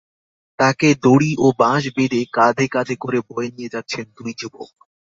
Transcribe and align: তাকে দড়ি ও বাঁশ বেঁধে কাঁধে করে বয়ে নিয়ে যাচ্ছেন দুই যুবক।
তাকে 0.59 0.87
দড়ি 1.03 1.31
ও 1.37 1.47
বাঁশ 1.59 1.83
বেঁধে 1.95 2.21
কাঁধে 2.35 2.95
করে 2.95 3.19
বয়ে 3.29 3.49
নিয়ে 3.55 3.73
যাচ্ছেন 3.75 4.05
দুই 4.17 4.31
যুবক। 4.39 4.71